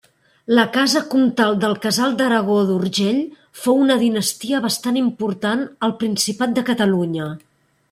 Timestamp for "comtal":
1.09-1.57